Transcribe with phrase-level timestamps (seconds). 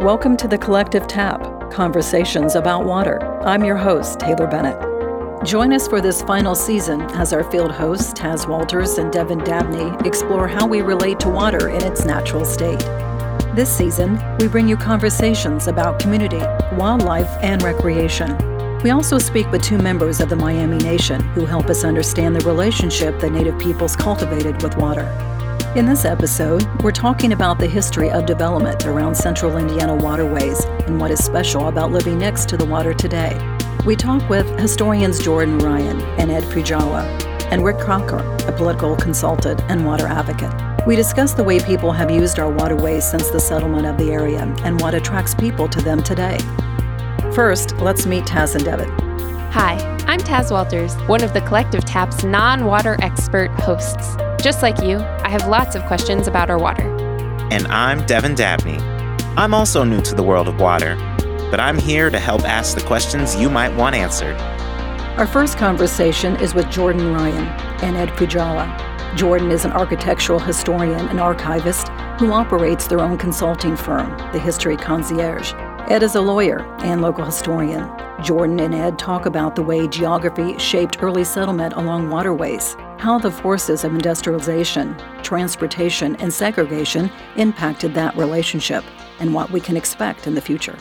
[0.00, 3.22] Welcome to the Collective Tap Conversations about Water.
[3.44, 4.78] I'm your host, Taylor Bennett.
[5.46, 9.94] Join us for this final season as our field hosts, Taz Walters and Devin Dabney,
[10.08, 12.78] explore how we relate to water in its natural state.
[13.54, 16.40] This season, we bring you conversations about community,
[16.76, 18.38] wildlife, and recreation.
[18.82, 22.46] We also speak with two members of the Miami Nation who help us understand the
[22.48, 25.04] relationship that Native peoples cultivated with water.
[25.76, 30.98] In this episode, we're talking about the history of development around central Indiana waterways and
[30.98, 33.38] what is special about living next to the water today.
[33.86, 37.04] We talk with historians Jordan Ryan and Ed Fujawa,
[37.52, 40.52] and Rick Cockrum, a political consultant and water advocate.
[40.88, 44.52] We discuss the way people have used our waterways since the settlement of the area
[44.64, 46.38] and what attracts people to them today.
[47.32, 48.90] First, let's meet Taz and Devin.
[49.52, 49.74] Hi,
[50.08, 54.16] I'm Taz Walters, one of the Collective Tap's non water expert hosts.
[54.42, 56.82] Just like you, I have lots of questions about our water.
[57.52, 58.78] And I'm Devin Dabney.
[59.36, 60.96] I'm also new to the world of water,
[61.50, 64.36] but I'm here to help ask the questions you might want answered.
[65.18, 67.48] Our first conversation is with Jordan Ryan
[67.84, 69.14] and Ed Fujawa.
[69.14, 74.78] Jordan is an architectural historian and archivist who operates their own consulting firm, the History
[74.78, 75.52] Concierge.
[75.90, 77.90] Ed is a lawyer and local historian.
[78.22, 83.30] Jordan and Ed talk about the way geography shaped early settlement along waterways, how the
[83.30, 88.84] forces of industrialization, transportation, and segregation impacted that relationship,
[89.20, 90.76] and what we can expect in the future.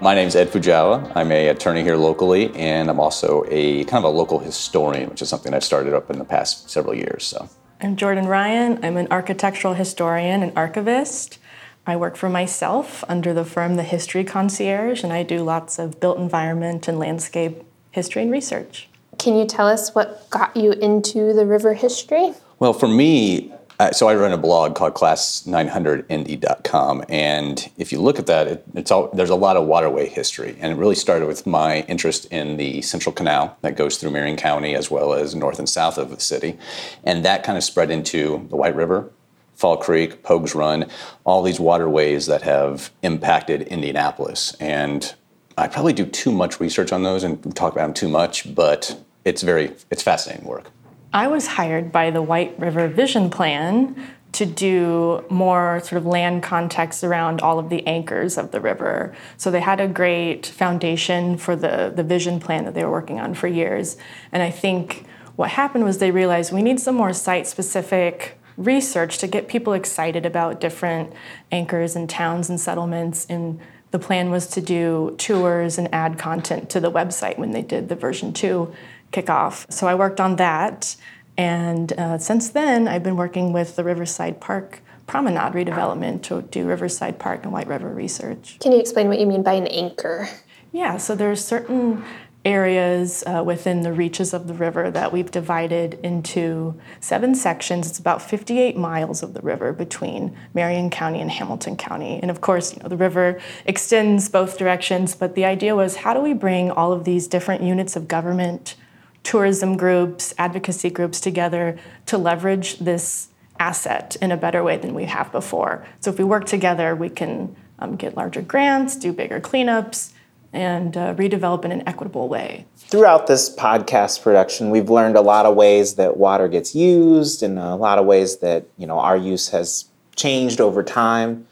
[0.00, 1.12] My name is Ed Fujawa.
[1.14, 5.22] I'm a attorney here locally, and I'm also a kind of a local historian, which
[5.22, 7.24] is something I've started up in the past several years.
[7.24, 7.48] So,
[7.80, 8.84] I'm Jordan Ryan.
[8.84, 11.38] I'm an architectural historian and archivist.
[11.86, 16.00] I work for myself under the firm The History Concierge, and I do lots of
[16.00, 18.88] built environment and landscape history and research.
[19.18, 22.32] Can you tell us what got you into the river history?
[22.58, 28.18] Well, for me, uh, so I run a blog called class900indy.com, and if you look
[28.18, 31.26] at that, it, it's all, there's a lot of waterway history, and it really started
[31.26, 35.34] with my interest in the Central Canal that goes through Marion County as well as
[35.34, 36.58] north and south of the city,
[37.04, 39.10] and that kind of spread into the White River,
[39.54, 40.86] Fall Creek, Pogues Run,
[41.24, 45.14] all these waterways that have impacted Indianapolis, and
[45.56, 49.00] I probably do too much research on those and talk about them too much, but
[49.24, 50.70] it's very it's fascinating work.
[51.12, 53.96] I was hired by the White River Vision Plan
[54.32, 59.16] to do more sort of land context around all of the anchors of the river.
[59.38, 63.18] So they had a great foundation for the, the vision plan that they were working
[63.18, 63.96] on for years.
[64.32, 65.06] And I think
[65.36, 69.72] what happened was they realized we need some more site specific research to get people
[69.72, 71.14] excited about different
[71.50, 73.24] anchors and towns and settlements.
[73.30, 73.58] And
[73.96, 77.88] the plan was to do tours and add content to the website when they did
[77.88, 78.70] the version two
[79.10, 79.64] kickoff.
[79.72, 80.96] So I worked on that.
[81.38, 86.66] And uh, since then, I've been working with the Riverside Park Promenade redevelopment to do
[86.66, 88.58] Riverside Park and White River research.
[88.60, 90.28] Can you explain what you mean by an anchor?
[90.72, 92.04] Yeah, so there's certain
[92.46, 97.90] areas uh, within the reaches of the river that we've divided into seven sections.
[97.90, 102.20] It's about 58 miles of the river between Marion County and Hamilton County.
[102.22, 106.14] And of course, you know, the river extends both directions, but the idea was how
[106.14, 108.76] do we bring all of these different units of government,
[109.24, 115.06] tourism groups, advocacy groups together to leverage this asset in a better way than we
[115.06, 115.84] have before.
[115.98, 120.12] So if we work together, we can um, get larger grants, do bigger cleanups,
[120.52, 122.66] and uh, redevelop in an equitable way.
[122.76, 127.58] Throughout this podcast production, we've learned a lot of ways that water gets used and
[127.58, 131.46] a lot of ways that you know our use has changed over time.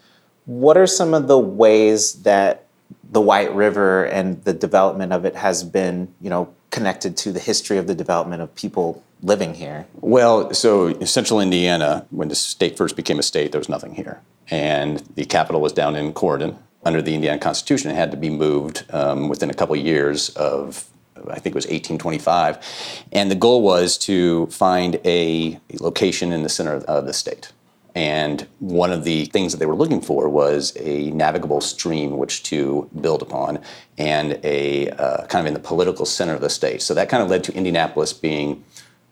[0.45, 2.65] What are some of the ways that
[3.11, 7.39] the White River and the development of it has been, you know, connected to the
[7.39, 9.85] history of the development of people living here?
[10.01, 14.21] Well, so central Indiana, when the state first became a state, there was nothing here.
[14.49, 18.29] And the capital was down in Corydon, under the Indiana Constitution, it had to be
[18.29, 20.87] moved um, within a couple years of,
[21.17, 22.59] I think it was 1825.
[23.11, 27.51] And the goal was to find a location in the center of the state.
[27.95, 32.43] And one of the things that they were looking for was a navigable stream which
[32.43, 33.61] to build upon
[33.97, 36.81] and a uh, kind of in the political center of the state.
[36.81, 38.65] So that kind of led to Indianapolis being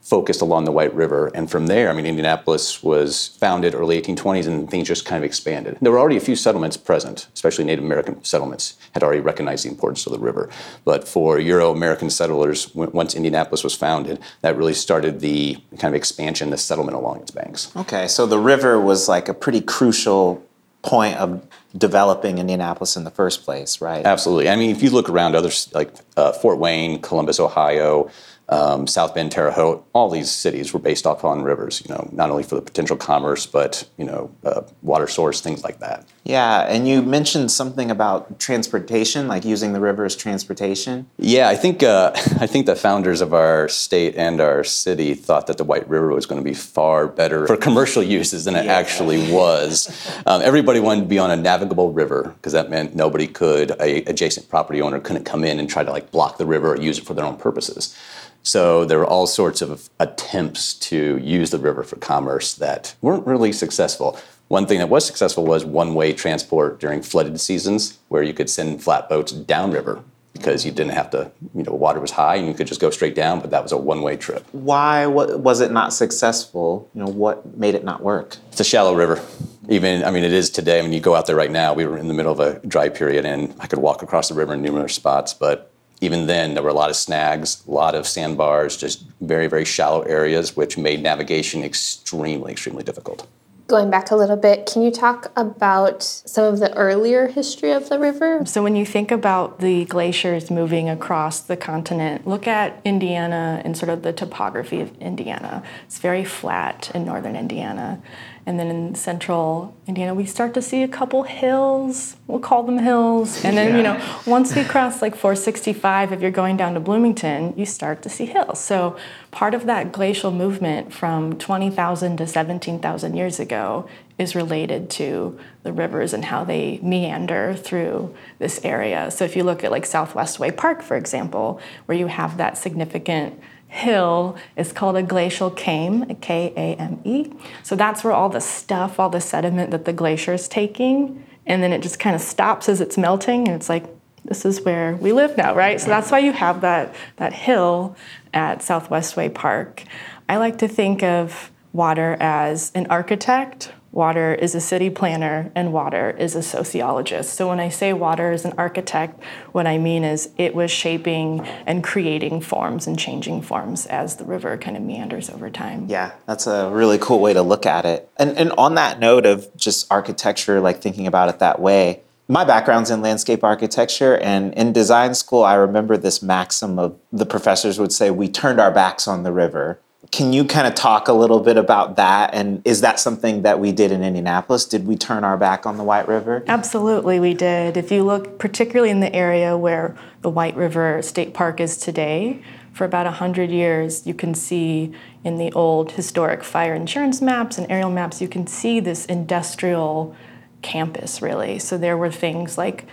[0.04, 1.32] focused along the White River.
[1.34, 5.26] And from there, I mean, Indianapolis was founded early 1820s and things just kind of
[5.26, 5.78] expanded.
[5.82, 9.70] There were already a few settlements present, especially Native American settlements, had already recognized the
[9.70, 10.50] importance of the river.
[10.84, 15.96] But for Euro American settlers, once Indianapolis was founded, that really started the kind of
[15.96, 17.72] expansion, the settlement along its banks.
[17.76, 20.44] Okay, so the river was like a pretty crucial
[20.82, 24.06] point of developing Indianapolis in the first place, right?
[24.06, 24.50] Absolutely.
[24.50, 28.12] I mean, if you look around others like uh, Fort Wayne, Columbus, Ohio,
[28.50, 31.82] um, South Bend, Terre Haute, all these cities were based off on rivers.
[31.86, 35.64] You know, not only for the potential commerce, but you know, uh, water source, things
[35.64, 36.06] like that.
[36.26, 41.08] Yeah, and you mentioned something about transportation, like using the river as transportation.
[41.18, 45.48] Yeah, I think uh, I think the founders of our state and our city thought
[45.48, 48.66] that the White River was going to be far better for commercial uses than it
[48.66, 48.74] Yeah.
[48.74, 49.90] actually was.
[50.26, 54.04] Um, everybody wanted to be on a navigable river because that meant nobody could, a
[54.06, 57.00] adjacent property owner couldn't come in and try to like block the river or use
[57.00, 57.98] it for their own purposes.
[58.46, 63.26] So there were all sorts of attempts to use the river for commerce that weren't
[63.26, 64.18] really successful.
[64.48, 68.84] One thing that was successful was one-way transport during flooded seasons, where you could send
[68.84, 70.04] flatboats downriver
[70.34, 72.90] because you didn't have to, you know, water was high and you could just go
[72.90, 74.46] straight down, but that was a one-way trip.
[74.52, 76.90] Why was it not successful?
[76.94, 78.38] You know, what made it not work?
[78.52, 79.24] It's a shallow river.
[79.70, 80.80] Even, I mean, it is today.
[80.80, 81.74] I mean, you go out there right now.
[81.74, 84.36] We were in the middle of a dry period, and I could walk across the
[84.36, 85.34] river in numerous spots.
[85.34, 89.48] But even then, there were a lot of snags, a lot of sandbars, just very,
[89.48, 93.26] very shallow areas, which made navigation extremely, extremely difficult.
[93.74, 97.90] Going back a little bit, can you talk about some of the earlier history of
[97.90, 98.46] the river?
[98.46, 103.76] So when you think about the glaciers moving across the continent, look at Indiana and
[103.76, 105.64] sort of the topography of Indiana.
[105.88, 108.00] It's very flat in northern Indiana.
[108.46, 112.18] And then in central Indiana, we start to see a couple hills.
[112.28, 113.44] We'll call them hills.
[113.46, 117.54] And then, you know, once we cross like 465, if you're going down to Bloomington,
[117.58, 118.60] you start to see hills.
[118.60, 118.98] So
[119.32, 123.88] part of that glacial movement from 20,000 to 17,000 years ago
[124.18, 129.10] is related to the rivers and how they meander through this area.
[129.10, 132.58] So if you look at like Southwest Way Park, for example, where you have that
[132.58, 133.40] significant
[133.74, 137.32] hill is called a glacial kame, K A M E.
[137.64, 141.64] So that's where all the stuff, all the sediment that the glacier is taking, and
[141.64, 143.86] then it just kind of stops as it's melting, and it's like,
[144.26, 145.82] this is where we live now, right?
[145.82, 147.96] So that's why you have that that hill
[148.34, 149.84] at Southwest Way Park.
[150.30, 155.72] I like to think of water as an architect Water is a city planner and
[155.72, 157.36] water is a sociologist.
[157.36, 161.42] So when I say water is an architect, what I mean is it was shaping
[161.68, 165.86] and creating forms and changing forms as the river kind of meanders over time.
[165.88, 168.10] Yeah, that's a really cool way to look at it.
[168.18, 172.44] And, and on that note of just architecture, like thinking about it that way, my
[172.44, 177.78] background's in landscape architecture, and in design school, I remember this maxim of the professors
[177.78, 179.80] would say, We turned our backs on the river.
[180.12, 182.34] Can you kind of talk a little bit about that?
[182.34, 184.66] And is that something that we did in Indianapolis?
[184.66, 186.44] Did we turn our back on the White River?
[186.48, 187.78] Absolutely, we did.
[187.78, 192.44] If you look particularly in the area where the White River State Park is today,
[192.74, 194.92] for about 100 years, you can see
[195.24, 200.16] in the old historic fire insurance maps and aerial maps, you can see this industrial
[200.64, 201.60] campus really.
[201.60, 202.88] So there were things like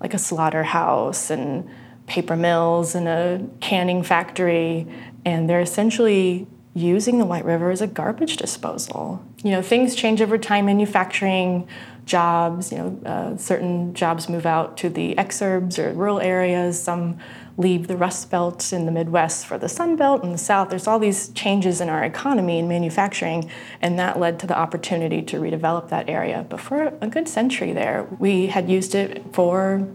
[0.00, 1.68] like a slaughterhouse and
[2.06, 4.86] paper mills and a canning factory,
[5.24, 9.24] and they're essentially using the White River as a garbage disposal.
[9.42, 10.66] You know, things change over time.
[10.66, 11.68] Manufacturing
[12.04, 16.82] jobs, you know, uh, certain jobs move out to the exurbs or rural areas.
[16.82, 17.18] Some
[17.58, 20.70] leave the Rust Belt in the Midwest for the Sun Belt in the South.
[20.70, 25.22] There's all these changes in our economy and manufacturing, and that led to the opportunity
[25.22, 26.46] to redevelop that area.
[26.48, 29.86] But for a good century there, we had used it for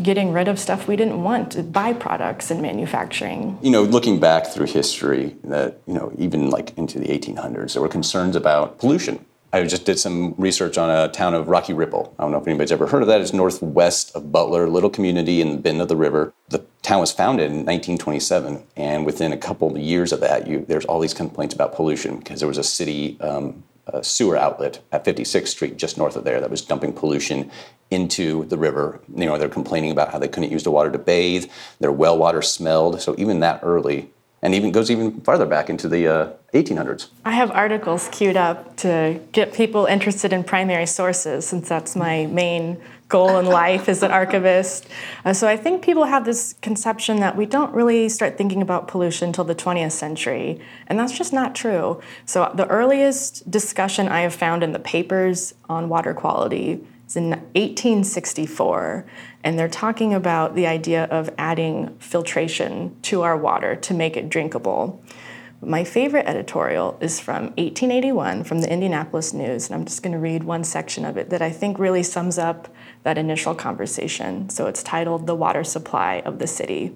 [0.00, 3.58] getting rid of stuff we didn't want, byproducts in manufacturing.
[3.62, 7.82] You know, looking back through history, that you know, even like into the 1800s, there
[7.82, 9.24] were concerns about pollution.
[9.52, 12.14] I just did some research on a town of Rocky Ripple.
[12.18, 13.20] I don't know if anybody's ever heard of that.
[13.20, 16.32] It's northwest of Butler, a little community in the bend of the river.
[16.50, 20.64] The town was founded in 1927, and within a couple of years of that, you,
[20.68, 24.80] there's all these complaints about pollution because there was a city um, a sewer outlet
[24.92, 27.50] at 56th Street, just north of there, that was dumping pollution
[27.90, 29.00] into the river.
[29.14, 31.50] You know, they're complaining about how they couldn't use the water to bathe.
[31.80, 33.00] Their well water smelled.
[33.00, 34.10] So even that early,
[34.42, 37.08] and even goes even farther back into the uh, 1800s.
[37.24, 42.26] I have articles queued up to get people interested in primary sources, since that's my
[42.26, 42.80] main
[43.10, 44.88] goal in life as an archivist.
[45.24, 48.88] Uh, so I think people have this conception that we don't really start thinking about
[48.88, 52.00] pollution until the 20th century, and that's just not true.
[52.24, 57.30] So the earliest discussion I have found in the papers on water quality is in
[57.30, 59.04] 1864,
[59.44, 64.30] and they're talking about the idea of adding filtration to our water to make it
[64.30, 65.02] drinkable.
[65.62, 70.18] My favorite editorial is from 1881 from the Indianapolis News, and I'm just going to
[70.18, 72.68] read one section of it that I think really sums up
[73.02, 74.48] that initial conversation.
[74.48, 76.94] So it's titled The Water Supply of the City.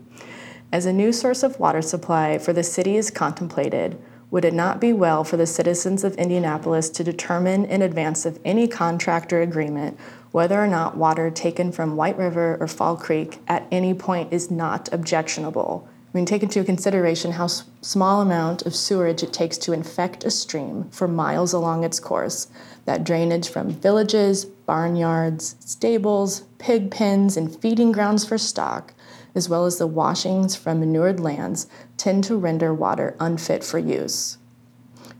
[0.72, 3.96] As a new source of water supply for the city is contemplated,
[4.30, 8.40] would it not be well for the citizens of Indianapolis to determine in advance of
[8.44, 9.96] any contract or agreement
[10.32, 14.50] whether or not water taken from White River or Fall Creek at any point is
[14.50, 19.72] not objectionable, mean, take into consideration how s- small amount of sewerage it takes to
[19.72, 22.46] infect a stream for miles along its course.
[22.84, 28.94] That drainage from villages, barnyards, stables, pig pens, and feeding grounds for stock,
[29.34, 31.66] as well as the washings from manured lands,
[31.96, 34.38] tend to render water unfit for use.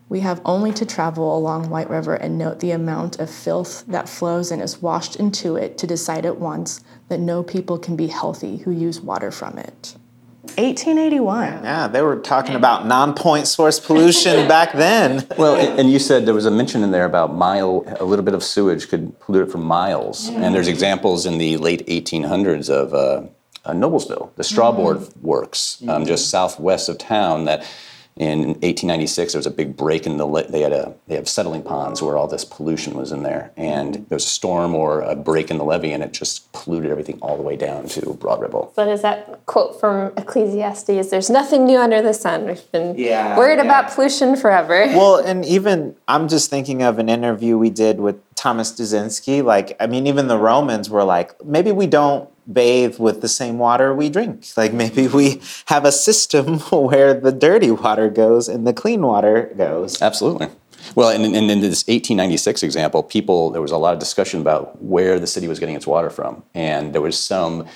[0.08, 4.08] We have only to travel along White River and note the amount of filth that
[4.08, 8.06] flows and is washed into it to decide at once that no people can be
[8.06, 9.96] healthy who use water from it.
[10.56, 11.64] 1881.
[11.64, 15.26] Yeah, they were talking about non-point source pollution back then.
[15.36, 18.24] Well, and and you said there was a mention in there about mile, a little
[18.24, 20.28] bit of sewage could pollute it for miles.
[20.28, 23.26] And there's examples in the late 1800s of uh,
[23.64, 27.46] uh, Noblesville, the straw board works, um, just southwest of town.
[27.46, 27.66] That
[28.16, 30.26] in 1896 there was a big break in the.
[30.26, 33.50] Le- they had a they have settling ponds where all this pollution was in there,
[33.56, 36.90] and there was a storm or a break in the levee, and it just polluted
[36.92, 38.70] everything all the way down to Broad Ripple.
[38.74, 41.10] What is that quote from Ecclesiastes?
[41.10, 42.46] There's nothing new under the sun.
[42.46, 43.64] We've been Yeah, worried yeah.
[43.64, 44.84] about pollution forever.
[44.94, 49.42] Well, and even I'm just thinking of an interview we did with Thomas Duzinski.
[49.42, 53.58] Like, I mean, even the Romans were like, maybe we don't bathe with the same
[53.58, 54.44] water we drink.
[54.56, 59.52] Like, maybe we have a system where the dirty water goes and the clean water
[59.56, 60.00] goes.
[60.00, 60.48] Absolutely.
[60.94, 64.80] Well, and, and in this 1896 example, people there was a lot of discussion about
[64.82, 67.66] where the city was getting its water from, and there was some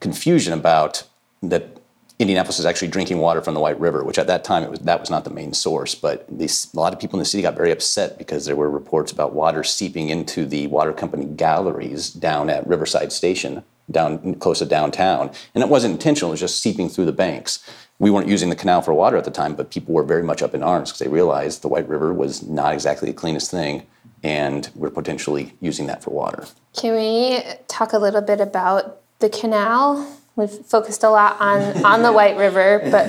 [0.00, 1.02] confusion about
[1.42, 1.78] that
[2.18, 4.78] Indianapolis is actually drinking water from the White River, which at that time it was
[4.80, 5.94] that was not the main source.
[5.96, 8.70] But these, a lot of people in the city got very upset because there were
[8.70, 14.60] reports about water seeping into the water company galleries down at Riverside Station, down close
[14.60, 17.68] to downtown, and it wasn't intentional; it was just seeping through the banks.
[17.98, 20.42] We weren't using the canal for water at the time, but people were very much
[20.42, 23.86] up in arms because they realized the White River was not exactly the cleanest thing,
[24.22, 26.46] and we're potentially using that for water.
[26.74, 30.20] Can we talk a little bit about the canal?
[30.36, 33.06] We've focused a lot on, on the White River, but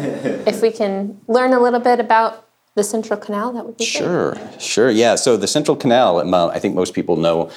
[0.47, 3.93] if we can learn a little bit about the Central Canal, that would be great.
[3.93, 5.15] Sure, sure, yeah.
[5.15, 7.49] So the Central Canal, um, I think most people know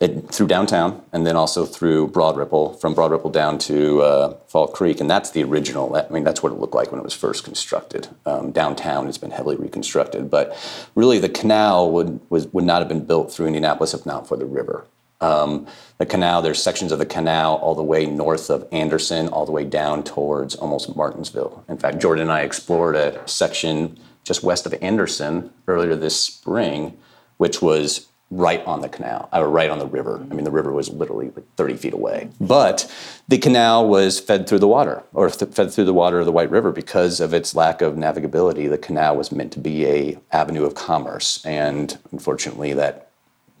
[0.00, 4.36] it through downtown, and then also through Broad Ripple, from Broad Ripple down to uh,
[4.48, 5.94] Fall Creek, and that's the original.
[5.94, 8.08] I mean, that's what it looked like when it was first constructed.
[8.26, 10.56] Um, downtown has been heavily reconstructed, but
[10.94, 14.36] really the canal would was, would not have been built through Indianapolis if not for
[14.36, 14.86] the river.
[15.20, 15.66] Um,
[15.98, 19.52] the canal, there's sections of the canal all the way north of Anderson, all the
[19.52, 21.64] way down towards almost Martinsville.
[21.68, 26.98] In fact, Jordan and I explored a section just west of Anderson earlier this spring,
[27.36, 30.24] which was right on the canal, or right on the river.
[30.30, 32.28] I mean, the river was literally like 30 feet away.
[32.40, 32.90] But
[33.28, 36.32] the canal was fed through the water, or th- fed through the water of the
[36.32, 38.68] White River because of its lack of navigability.
[38.68, 43.10] The canal was meant to be a avenue of commerce, and unfortunately, that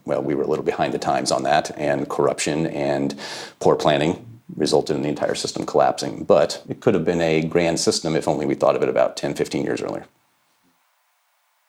[0.04, 3.14] well, we were a little behind the times on that, and corruption and
[3.60, 4.24] poor planning
[4.56, 6.24] resulted in the entire system collapsing.
[6.24, 9.16] But it could have been a grand system if only we thought of it about
[9.16, 10.04] 10, 15 years earlier.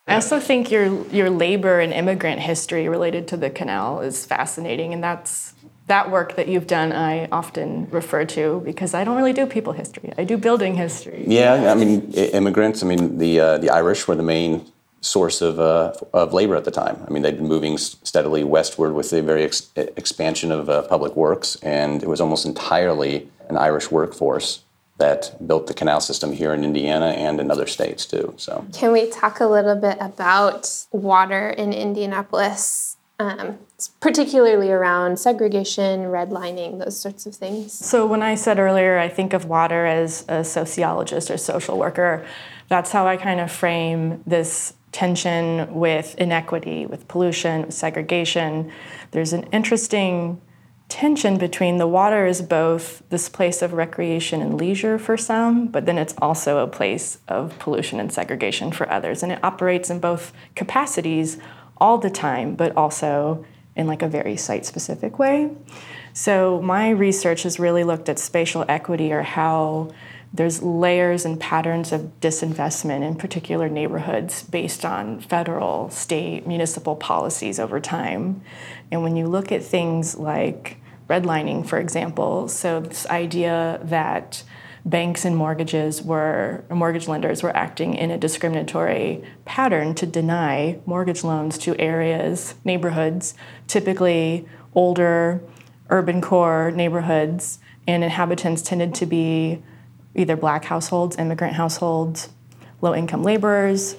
[0.08, 4.94] I also think your your labor and immigrant history related to the canal is fascinating,
[4.94, 5.54] and that's
[5.88, 6.92] that work that you've done.
[6.92, 10.14] I often refer to because I don't really do people history.
[10.18, 11.24] I do building history.
[11.28, 12.84] Yeah, I mean, immigrants.
[12.84, 14.72] I mean, the uh, the Irish were the main
[15.02, 17.04] source of uh, of labor at the time.
[17.08, 21.16] I mean, they'd been moving steadily westward with the very ex- expansion of uh, public
[21.16, 24.65] works, and it was almost entirely an Irish workforce
[24.98, 28.34] that built the canal system here in Indiana and in other states too.
[28.38, 28.66] So.
[28.74, 33.58] Can we talk a little bit about water in Indianapolis, um,
[34.00, 37.74] particularly around segregation, redlining, those sorts of things?
[37.74, 42.26] So when I said earlier, I think of water as a sociologist or social worker.
[42.70, 48.72] That's how I kind of frame this tension with inequity, with pollution, with segregation.
[49.12, 50.42] There's an interesting
[50.88, 55.86] tension between the water is both this place of recreation and leisure for some, but
[55.86, 59.24] then it's also a place of pollution and segregation for others.
[59.24, 61.38] And it operates in both capacities
[61.78, 65.52] all the time, but also in like a very site specific way.
[66.14, 69.92] So my research has really looked at spatial equity or how
[70.36, 77.60] there's layers and patterns of disinvestment in particular neighborhoods based on federal, state, municipal policies
[77.60, 78.42] over time.
[78.92, 80.78] And when you look at things like
[81.10, 84.44] redlining, for example, so this idea that
[84.84, 91.24] banks and mortgages were mortgage lenders were acting in a discriminatory pattern to deny mortgage
[91.24, 93.34] loans to areas, neighborhoods,
[93.68, 95.42] typically older
[95.90, 99.62] urban core neighborhoods, and inhabitants tended to be
[100.16, 102.30] either black households, immigrant households,
[102.82, 103.96] low income laborers.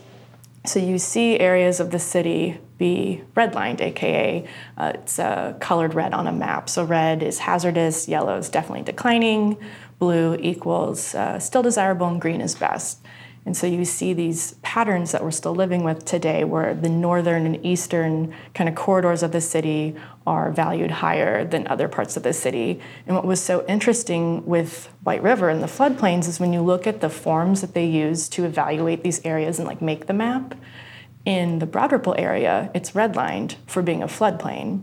[0.65, 4.47] So you see areas of the city be redlined, aka
[4.77, 6.69] uh, it's uh, colored red on a map.
[6.69, 9.57] So red is hazardous, yellow is definitely declining,
[9.99, 12.99] blue equals uh, still desirable, and green is best.
[13.47, 17.47] And so you see these patterns that we're still living with today where the northern
[17.47, 19.95] and eastern kind of corridors of the city
[20.27, 22.81] are valued higher than other parts of the city.
[23.07, 26.89] And what was so interesting with White River and the floodplains is when you look
[26.89, 30.57] at the forms that they use to evaluate these areas and like make the map,
[31.25, 34.83] in the Broad Ripple area, it's redlined for being a floodplain.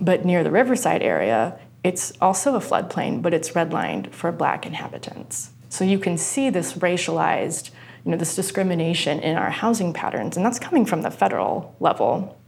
[0.00, 5.50] But near the Riverside area, it's also a floodplain, but it's redlined for black inhabitants.
[5.68, 7.70] So you can see this racialized
[8.08, 12.38] you know, this discrimination in our housing patterns, and that's coming from the federal level.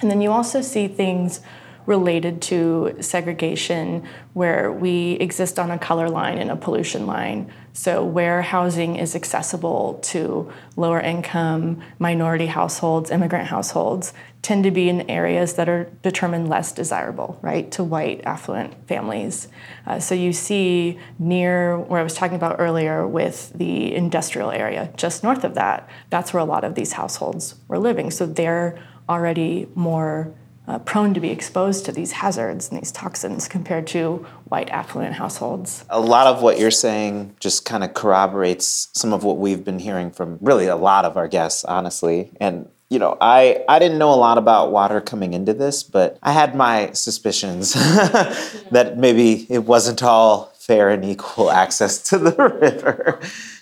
[0.00, 1.40] And then you also see things
[1.86, 7.52] related to segregation where we exist on a color line and a pollution line.
[7.74, 14.12] So, where housing is accessible to lower income, minority households, immigrant households,
[14.42, 19.48] tend to be in areas that are determined less desirable, right, to white affluent families.
[19.86, 24.92] Uh, so, you see near where I was talking about earlier with the industrial area,
[24.96, 28.10] just north of that, that's where a lot of these households were living.
[28.10, 30.34] So, they're already more
[30.68, 35.14] uh, prone to be exposed to these hazards and these toxins compared to white affluent
[35.14, 35.84] households.
[35.90, 39.80] A lot of what you're saying just kind of corroborates some of what we've been
[39.80, 42.30] hearing from really a lot of our guests, honestly.
[42.40, 46.18] And you know, I, I didn't know a lot about water coming into this, but
[46.22, 47.72] I had my suspicions
[48.70, 53.18] that maybe it wasn't all fair and equal access to the river.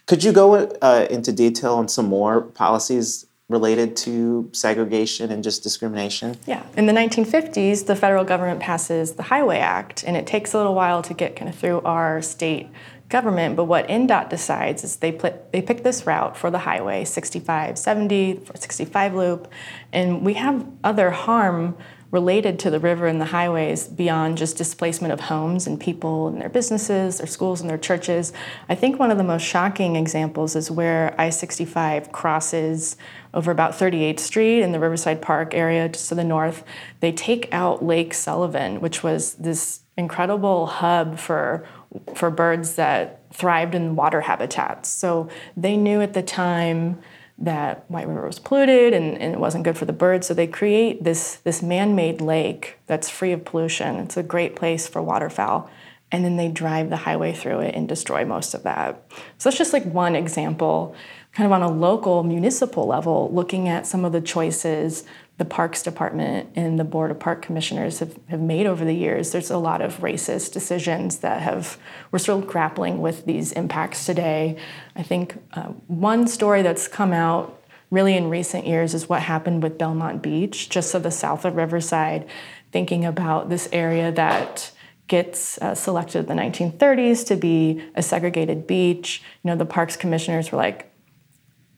[0.07, 5.62] Could you go uh, into detail on some more policies related to segregation and just
[5.62, 6.38] discrimination?
[6.47, 6.64] Yeah.
[6.76, 10.75] In the 1950s, the federal government passes the Highway Act, and it takes a little
[10.75, 12.69] while to get kind of through our state
[13.09, 13.57] government.
[13.57, 18.40] But what INDOT decides is they, pl- they pick this route for the highway, 6570,
[18.54, 19.49] 65 loop,
[19.92, 21.76] and we have other harm
[22.11, 26.40] related to the river and the highways beyond just displacement of homes and people and
[26.40, 28.33] their businesses, their schools and their churches.
[28.69, 32.96] I think one of the most shocking examples is where I 65 crosses
[33.33, 36.64] over about 38th Street in the Riverside Park area just to the north.
[36.99, 41.66] They take out Lake Sullivan, which was this incredible hub for
[42.14, 44.88] for birds that thrived in water habitats.
[44.88, 47.01] So they knew at the time
[47.40, 50.26] that White River was polluted and, and, it wasn't good for the birds.
[50.26, 53.96] So they create this, this man made lake that's free of pollution.
[53.96, 55.70] It's a great place for waterfowl.
[56.12, 59.03] And then they drive the highway through it and destroy most of that.
[59.38, 60.94] So that's just like one example,
[61.33, 65.05] kind of on a local municipal level, looking at some of the choices
[65.40, 69.33] the Parks Department and the Board of Park Commissioners have, have made over the years.
[69.33, 71.79] There's a lot of racist decisions that have,
[72.12, 74.59] we're still grappling with these impacts today.
[74.94, 77.59] I think uh, one story that's come out
[77.90, 81.57] really in recent years is what happened with Belmont Beach, just to the south of
[81.57, 82.29] Riverside,
[82.70, 84.70] thinking about this area that
[85.09, 89.22] gets uh, selected in the 1930s to be a segregated beach.
[89.42, 90.92] You know, the parks commissioners were like,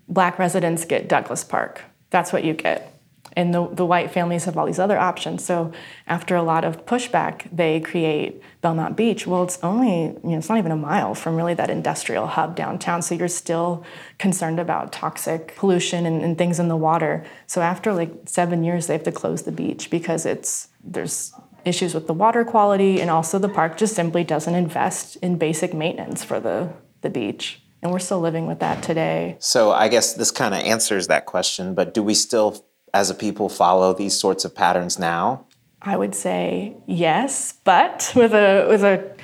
[0.08, 1.82] black residents get Douglass Park.
[2.10, 2.91] That's what you get
[3.34, 5.44] and the, the white families have all these other options.
[5.44, 5.72] So
[6.06, 9.26] after a lot of pushback, they create Belmont Beach.
[9.26, 12.56] Well, it's only, you know, it's not even a mile from really that industrial hub
[12.56, 13.02] downtown.
[13.02, 13.84] So you're still
[14.18, 17.24] concerned about toxic pollution and, and things in the water.
[17.46, 21.32] So after like seven years, they have to close the beach because it's there's
[21.64, 25.72] issues with the water quality and also the park just simply doesn't invest in basic
[25.72, 27.62] maintenance for the, the beach.
[27.82, 29.36] And we're still living with that today.
[29.40, 33.14] So I guess this kind of answers that question, but do we still as a
[33.14, 35.46] people follow these sorts of patterns now?
[35.80, 39.16] I would say yes, but with a with a,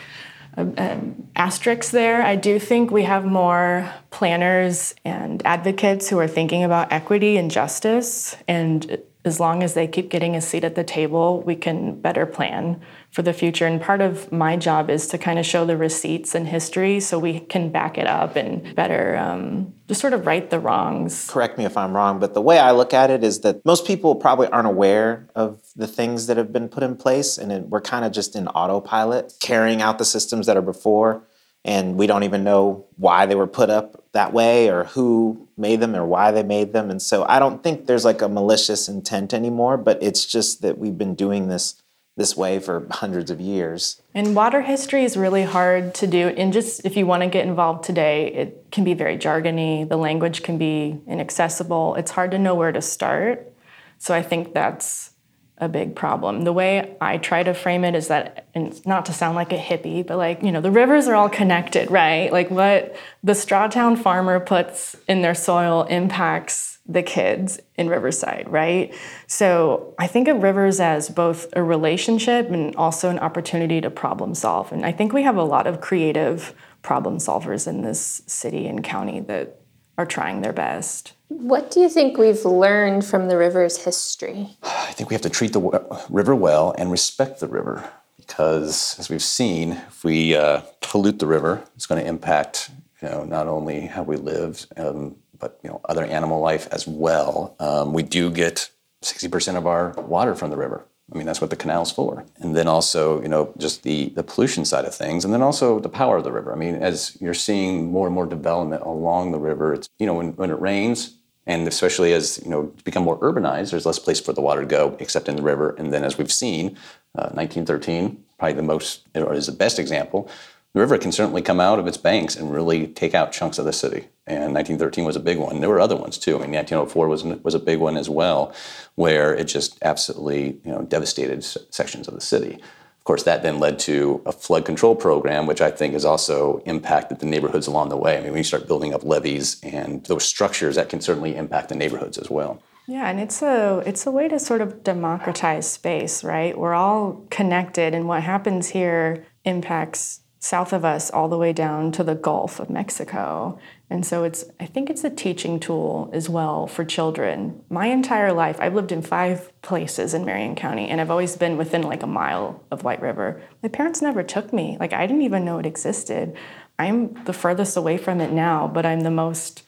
[0.57, 2.23] um, asterisk there.
[2.23, 7.51] I do think we have more planners and advocates who are thinking about equity and
[7.51, 12.01] justice, and as long as they keep getting a seat at the table, we can
[12.01, 13.67] better plan for the future.
[13.67, 17.19] And part of my job is to kind of show the receipts and history so
[17.19, 21.29] we can back it up and better um, just sort of right the wrongs.
[21.31, 23.87] Correct me if I'm wrong, but the way I look at it is that most
[23.87, 27.69] people probably aren't aware of the things that have been put in place, and it,
[27.69, 31.23] we're kind of just in autopilot, carrying out the systems that are before.
[31.65, 35.81] And we don't even know why they were put up that way or who made
[35.81, 36.91] them or why they made them.
[36.91, 40.79] And so I don't think there's like a malicious intent anymore, but it's just that
[40.79, 41.83] we've been doing this
[42.17, 44.03] this way for hundreds of years.
[44.13, 46.29] And water history is really hard to do.
[46.29, 49.89] And just if you want to get involved today, it can be very jargony.
[49.89, 51.95] The language can be inaccessible.
[51.95, 53.53] It's hard to know where to start.
[53.99, 55.13] So I think that's
[55.61, 56.43] a big problem.
[56.43, 59.59] The way I try to frame it is that, and not to sound like a
[59.59, 62.33] hippie, but like, you know, the rivers are all connected, right?
[62.33, 68.95] Like what the Strawtown farmer puts in their soil impacts the kids in Riverside, right?
[69.27, 74.35] So I think of rivers as both a relationship and also an opportunity to problem
[74.35, 74.73] solve.
[74.73, 78.83] And I think we have a lot of creative problem solvers in this city and
[78.83, 79.61] county that
[79.99, 81.13] are trying their best.
[81.29, 84.57] What do you think we've learned from the river's history?
[84.63, 85.61] I think we have to treat the
[86.09, 91.27] river well and respect the river because, as we've seen, if we uh, pollute the
[91.27, 92.71] river, it's going to impact
[93.03, 96.87] you know not only how we live, um, but you know other animal life as
[96.87, 97.55] well.
[97.61, 98.71] Um, we do get
[99.03, 100.85] 60% of our water from the river.
[101.13, 102.25] I mean, that's what the canal's for.
[102.37, 105.25] And then also, you know, just the, the pollution side of things.
[105.25, 106.53] And then also the power of the river.
[106.53, 110.13] I mean, as you're seeing more and more development along the river, it's, you know,
[110.13, 111.18] when, when it rains,
[111.49, 114.67] and especially as, you know, become more urbanized, there's less place for the water to
[114.67, 115.75] go except in the river.
[115.79, 116.77] And then as we've seen,
[117.17, 120.31] uh, 1913, probably the most, or is the best example,
[120.75, 123.65] the river can certainly come out of its banks and really take out chunks of
[123.65, 124.09] the city.
[124.27, 125.61] And 1913 was a big one.
[125.61, 126.37] There were other ones too.
[126.37, 128.53] I mean, 1904 was was a big one as well,
[128.95, 132.61] where it just absolutely you know devastated sections of the city.
[133.09, 137.21] Course, that then led to a flood control program, which I think has also impacted
[137.21, 138.19] the neighborhoods along the way.
[138.19, 141.71] I mean, when you start building up levees and those structures, that can certainly impact
[141.71, 142.61] the neighborhoods as well.
[142.87, 146.59] Yeah, and it's a it's a way to sort of democratize space, right?
[146.59, 151.93] We're all connected, and what happens here impacts south of us all the way down
[151.93, 153.59] to the Gulf of Mexico.
[153.91, 157.63] And so it's I think it's a teaching tool as well for children.
[157.71, 161.57] My entire life I've lived in 5 places in Marion County and I've always been
[161.57, 163.41] within like a mile of White River.
[163.63, 164.77] My parents never took me.
[164.79, 166.37] Like I didn't even know it existed.
[166.79, 169.65] I'm the furthest away from it now, but I'm the most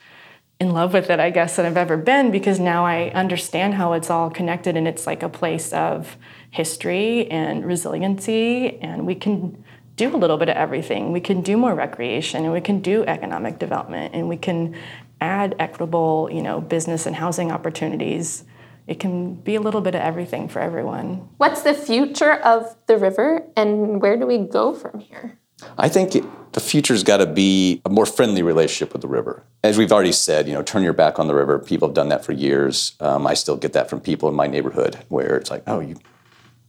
[0.61, 3.95] in love with it, I guess, that I've ever been because now I understand how
[3.95, 6.19] it's all connected and it's like a place of
[6.51, 9.65] history and resiliency and we can
[10.01, 11.13] do a little bit of everything.
[11.13, 14.75] We can do more recreation and we can do economic development and we can
[15.21, 18.45] add equitable, you know, business and housing opportunities.
[18.87, 21.29] It can be a little bit of everything for everyone.
[21.37, 25.39] What's the future of the river and where do we go from here?
[25.77, 29.45] I think it, the future's got to be a more friendly relationship with the river.
[29.63, 31.59] As we've already said, you know, turn your back on the river.
[31.59, 32.97] People have done that for years.
[33.01, 35.97] Um, I still get that from people in my neighborhood where it's like, oh, you,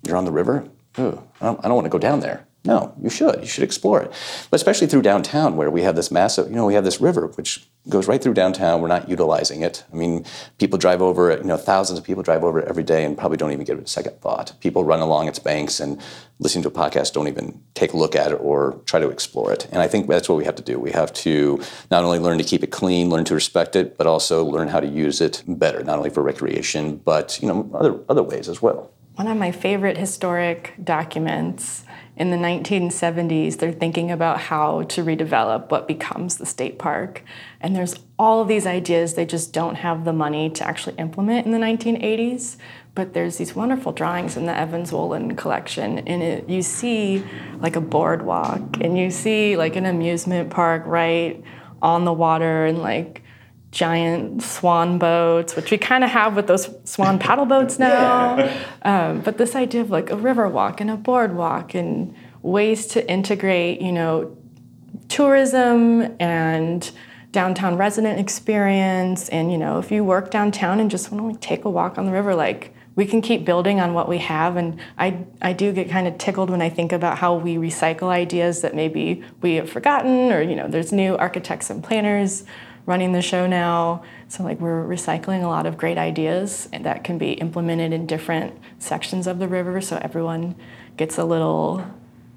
[0.06, 0.67] you're on the river?
[1.00, 2.46] Ooh, I don't, I don't want to go down there.
[2.63, 3.39] No, you should.
[3.41, 4.12] You should explore it.
[4.52, 7.28] But especially through downtown where we have this massive, you know, we have this river
[7.28, 8.82] which goes right through downtown.
[8.82, 9.84] We're not utilizing it.
[9.91, 10.26] I mean,
[10.60, 13.17] people drive over it, you know, thousands of people drive over it every day and
[13.17, 14.54] probably don't even give it a second thought.
[14.60, 16.00] People run along its banks and
[16.38, 19.52] listening to a podcast don't even take a look at it or try to explore
[19.52, 19.67] it.
[19.71, 20.78] And I think that's what we have to do.
[20.78, 24.06] We have to not only learn to keep it clean, learn to respect it, but
[24.06, 28.00] also learn how to use it better, not only for recreation, but, you know, other
[28.08, 28.91] other ways as well.
[29.15, 31.86] One of my favorite historic documents
[32.22, 37.24] in the 1970s, they're thinking about how to redevelop what becomes the state park.
[37.60, 41.48] And there's all of these ideas they just don't have the money to actually implement
[41.48, 42.58] in the 1980s.
[42.94, 47.24] But there's these wonderful drawings in the Evans Woollen collection, and it, you see
[47.58, 51.44] like a boardwalk, and you see like an amusement park right
[51.82, 53.24] on the water, and like
[53.72, 58.38] giant swan boats, which we kind of have with those swan paddle boats now.
[58.38, 58.66] Yeah.
[58.84, 63.10] Um, but this idea of like a river walk and a boardwalk and ways to
[63.10, 64.36] integrate, you know,
[65.08, 66.92] tourism and
[67.32, 69.30] downtown resident experience.
[69.30, 71.98] And, you know, if you work downtown and just want to like take a walk
[71.98, 74.58] on the river, like we can keep building on what we have.
[74.58, 78.10] And I, I do get kind of tickled when I think about how we recycle
[78.10, 82.44] ideas that maybe we have forgotten or, you know, there's new architects and planners
[82.86, 84.04] running the show now.
[84.28, 88.58] So like we're recycling a lot of great ideas that can be implemented in different
[88.80, 90.56] sections of the river so everyone
[90.98, 91.86] gets a little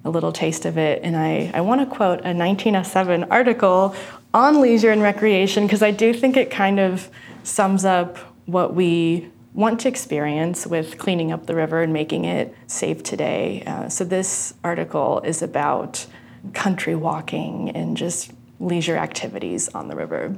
[0.04, 1.00] a little taste of it.
[1.02, 3.96] And I, I want to quote a 1907 article
[4.34, 7.08] on leisure and recreation because I do think it kind of
[7.42, 12.54] sums up what we want to experience with cleaning up the river and making it
[12.66, 13.62] safe today.
[13.66, 16.06] Uh, so this article is about
[16.52, 20.36] country walking and just leisure activities on the river.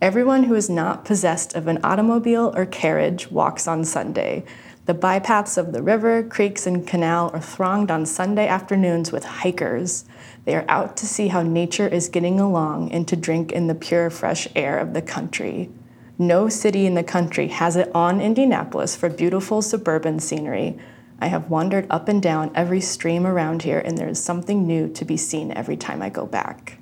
[0.00, 4.44] Everyone who is not possessed of an automobile or carriage walks on Sunday.
[4.86, 10.06] The bypaths of the river, creeks, and canal are thronged on Sunday afternoons with hikers.
[10.46, 13.74] They are out to see how nature is getting along and to drink in the
[13.74, 15.70] pure, fresh air of the country.
[16.18, 20.78] No city in the country has it on Indianapolis for beautiful suburban scenery.
[21.20, 24.88] I have wandered up and down every stream around here, and there is something new
[24.94, 26.79] to be seen every time I go back.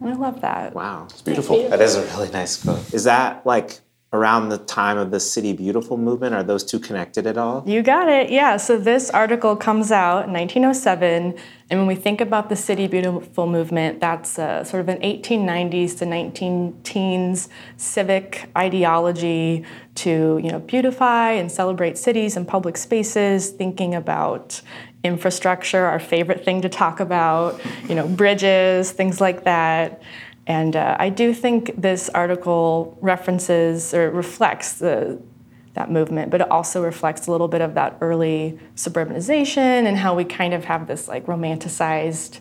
[0.00, 0.74] And I love that.
[0.74, 1.06] Wow.
[1.10, 1.68] It's beautiful.
[1.68, 2.92] That is a really nice quote.
[2.92, 3.80] Is that like
[4.12, 6.34] around the time of the City Beautiful movement?
[6.34, 7.62] Are those two connected at all?
[7.66, 8.30] You got it.
[8.30, 8.56] Yeah.
[8.56, 11.38] So this article comes out in 1907.
[11.70, 15.98] And when we think about the City Beautiful movement, that's uh, sort of an 1890s
[15.98, 19.64] to 19 teens civic ideology
[19.96, 24.60] to you know beautify and celebrate cities and public spaces, thinking about
[25.02, 30.02] infrastructure, our favorite thing to talk about, you know, bridges, things like that.
[30.46, 35.20] And uh, I do think this article references or reflects the,
[35.74, 40.14] that movement, but it also reflects a little bit of that early suburbanization and how
[40.14, 42.40] we kind of have this like romanticized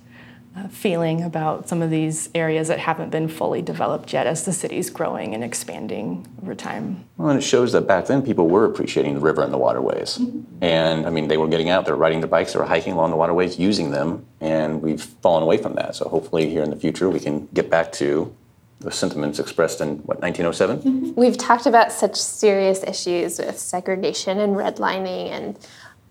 [0.67, 4.89] feeling about some of these areas that haven't been fully developed yet as the city's
[4.89, 7.05] growing and expanding over time.
[7.17, 10.17] Well, and it shows that back then people were appreciating the river and the waterways.
[10.17, 10.63] Mm-hmm.
[10.63, 12.93] And I mean, they were getting out, they were riding their bikes, they were hiking
[12.93, 15.95] along the waterways, using them, and we've fallen away from that.
[15.95, 18.35] So hopefully, here in the future, we can get back to
[18.79, 21.19] the sentiments expressed in what 1907 mm-hmm.
[21.19, 25.59] we've talked about such serious issues with segregation and redlining and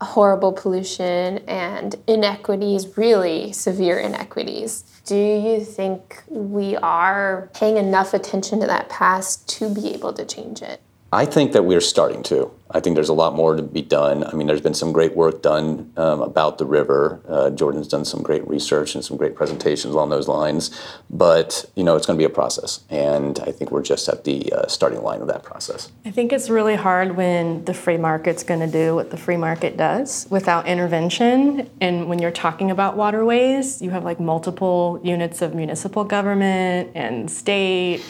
[0.01, 4.85] horrible pollution and inequities, really severe inequities.
[5.05, 10.25] Do you think we are paying enough attention to that past to be able to
[10.25, 10.81] change it?
[11.13, 12.51] I think that we're starting to.
[12.71, 14.25] I think there's a lot more to be done.
[14.25, 17.23] I mean, there's been some great work done um, about the river.
[17.27, 20.71] Uh, Jordan's done some great research and some great presentations along those lines.
[21.09, 24.25] But you know, it's going to be a process, and I think we're just at
[24.25, 25.91] the uh, starting line of that process.
[26.05, 29.39] I think it's really hard when the free market's going to do what the free
[29.39, 31.71] market does without intervention.
[31.81, 37.31] And when you're talking about waterways, you have like multiple units of municipal government and
[37.31, 38.05] state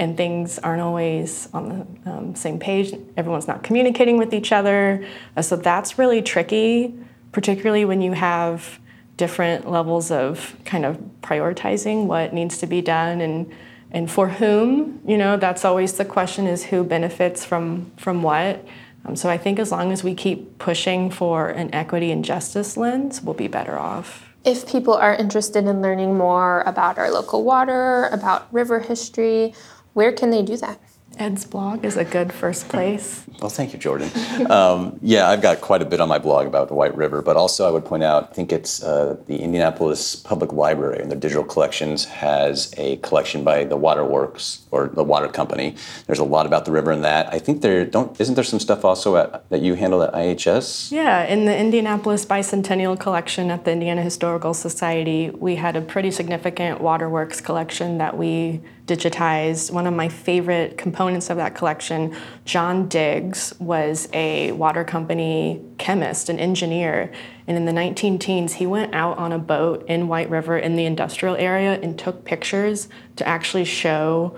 [0.00, 2.94] and things aren't always on the um, same page.
[3.18, 5.06] Everyone's not communicating with each other.
[5.36, 6.94] Uh, so that's really tricky,
[7.32, 8.80] particularly when you have
[9.18, 13.52] different levels of kind of prioritizing what needs to be done and
[13.92, 15.00] and for whom.
[15.06, 18.64] You know, that's always the question: is who benefits from from what.
[19.04, 22.78] Um, so I think as long as we keep pushing for an equity and justice
[22.78, 24.30] lens, we'll be better off.
[24.44, 29.52] If people are interested in learning more about our local water, about river history,
[29.94, 30.80] where can they do that?
[31.18, 33.24] Ed's blog is a good first place.
[33.40, 34.10] Well, thank you, Jordan.
[34.50, 37.36] Um, yeah, I've got quite a bit on my blog about the White River, but
[37.36, 41.18] also I would point out, I think it's uh, the Indianapolis Public Library and their
[41.18, 45.74] digital collections has a collection by the Waterworks or the Water Company.
[46.06, 47.32] There's a lot about the river in that.
[47.32, 50.92] I think there don't isn't there some stuff also at, that you handle at IHS?
[50.92, 56.10] Yeah, in the Indianapolis Bicentennial Collection at the Indiana Historical Society, we had a pretty
[56.10, 59.70] significant Waterworks collection that we digitized.
[59.70, 66.28] One of my favorite components of that collection, John Diggs, was a water company chemist,
[66.28, 67.12] an engineer.
[67.46, 70.76] And in the 19 teens, he went out on a boat in White River in
[70.76, 74.36] the industrial area and took pictures to actually show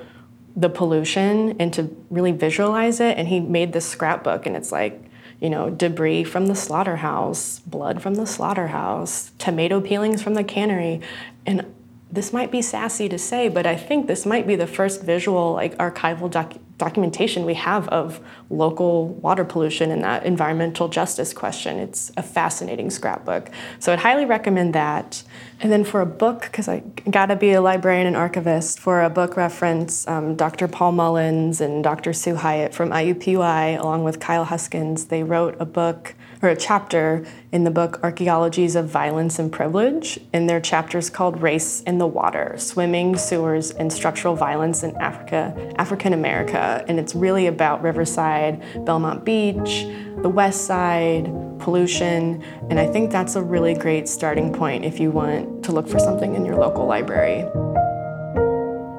[0.55, 3.17] the pollution and to really visualize it.
[3.19, 5.03] And he made this scrapbook, and it's like,
[5.41, 11.01] you know, debris from the slaughterhouse, blood from the slaughterhouse, tomato peelings from the cannery.
[11.47, 11.75] And
[12.13, 15.55] this might be sassy to say, but I think this might be the first visual,
[15.55, 18.21] like archival doc- documentation we have of
[18.51, 21.79] local water pollution and that environmental justice question.
[21.79, 23.49] It's a fascinating scrapbook.
[23.79, 25.23] So I'd highly recommend that.
[25.61, 29.09] And then for a book, because I gotta be a librarian and archivist, for a
[29.09, 30.69] book reference, um, Dr.
[30.69, 32.13] Paul Mullins and Dr.
[32.13, 37.25] Sue Hyatt from IUPUI, along with Kyle Huskins, they wrote a book or a chapter
[37.53, 41.99] in the book Archaeologies of Violence and Privilege, and their chapter is called Race in
[41.99, 46.85] the Water: Swimming, Sewers, and Structural Violence in Africa, African America.
[46.89, 49.87] And it's really about Riverside, Belmont Beach,
[50.23, 55.13] the West Side, pollution, and I think that's a really great starting point if you
[55.13, 57.45] want to look for something in your local library.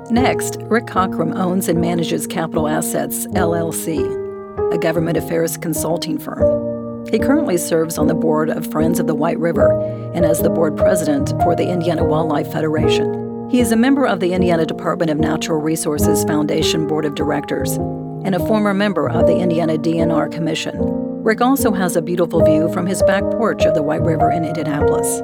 [0.09, 6.72] Next, Rick Cockrum owns and manages Capital Assets, LLC, a government affairs consulting firm.
[7.09, 9.71] He currently serves on the board of Friends of the White River
[10.13, 13.49] and as the board president for the Indiana Wildlife Federation.
[13.49, 17.77] He is a member of the Indiana Department of Natural Resources Foundation Board of Directors
[18.25, 20.75] and a former member of the Indiana DNR Commission.
[21.23, 24.43] Rick also has a beautiful view from his back porch of the White River in
[24.43, 25.21] Indianapolis.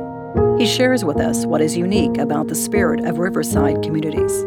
[0.59, 4.45] He shares with us what is unique about the spirit of riverside communities.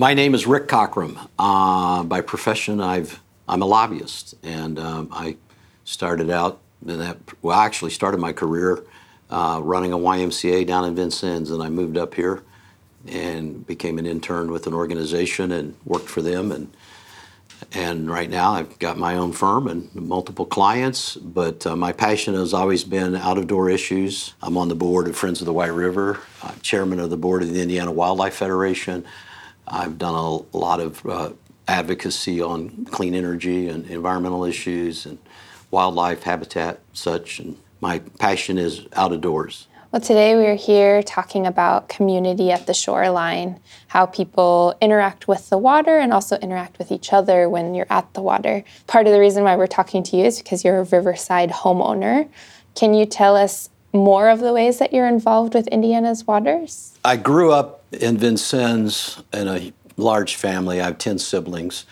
[0.00, 1.28] My name is Rick Cockrum.
[1.40, 5.36] Uh, by profession, I've I'm a lobbyist, and um, I
[5.84, 6.60] started out.
[6.82, 8.84] That, well, I actually started my career
[9.28, 12.44] uh, running a YMCA down in Vincennes, and I moved up here
[13.08, 16.52] and became an intern with an organization and worked for them.
[16.52, 16.72] And
[17.72, 21.16] and right now, I've got my own firm and multiple clients.
[21.16, 24.34] But uh, my passion has always been out of door issues.
[24.42, 27.42] I'm on the board of Friends of the White River, uh, chairman of the board
[27.42, 29.04] of the Indiana Wildlife Federation.
[29.70, 31.30] I've done a lot of uh,
[31.66, 35.18] advocacy on clean energy and environmental issues and
[35.70, 37.38] wildlife habitat, such.
[37.38, 39.68] And my passion is out of doors.
[39.90, 45.56] Well, today we're here talking about community at the shoreline, how people interact with the
[45.56, 48.64] water and also interact with each other when you're at the water.
[48.86, 52.28] Part of the reason why we're talking to you is because you're a Riverside homeowner.
[52.74, 56.92] Can you tell us more of the ways that you're involved with Indiana's waters?
[57.02, 60.80] I grew up in Vincennes in a large family.
[60.80, 61.84] I have 10 siblings,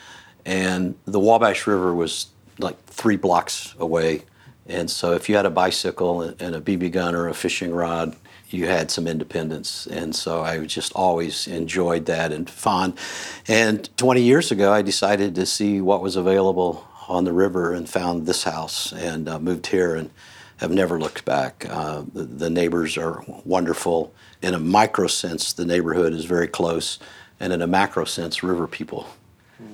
[0.44, 2.26] and the Wabash River was
[2.58, 4.22] like three blocks away
[4.68, 8.16] and so if you had a bicycle and a BB gun or a fishing rod,
[8.50, 9.86] you had some independence.
[9.86, 12.98] And so I just always enjoyed that and fond.
[13.46, 17.88] And 20 years ago, I decided to see what was available on the river and
[17.88, 20.10] found this house and uh, moved here and
[20.56, 21.66] have never looked back.
[21.68, 24.12] Uh, the, the, neighbors are wonderful.
[24.42, 26.98] In a micro sense, the neighborhood is very close.
[27.40, 29.08] And in a macro sense, river people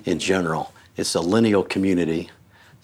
[0.04, 0.72] in general.
[0.96, 2.30] It's a lineal community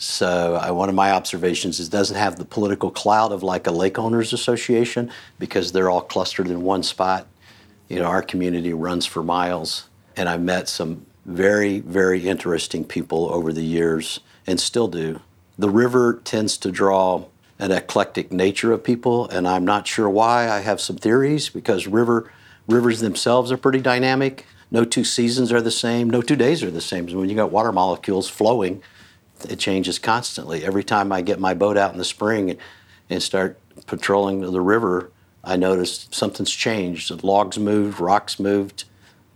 [0.01, 3.67] so uh, one of my observations is it doesn't have the political clout of like
[3.67, 5.11] a lake owners association
[5.41, 7.27] because they're all clustered in one spot.
[7.88, 13.29] You know, our community runs for miles, and I've met some very, very interesting people
[13.33, 15.21] over the years, and still do.
[15.59, 17.25] The river tends to draw
[17.59, 20.49] an eclectic nature of people, and I'm not sure why.
[20.49, 22.31] I have some theories because river
[22.66, 24.47] rivers themselves are pretty dynamic.
[24.71, 26.11] No two seasons are the same.
[26.11, 27.07] No two days are the same.
[27.07, 28.83] When you got water molecules flowing
[29.49, 30.64] it changes constantly.
[30.64, 32.57] Every time I get my boat out in the spring
[33.09, 35.11] and start patrolling the river,
[35.44, 37.23] I notice something's changed.
[37.23, 38.85] Logs moved, rocks moved,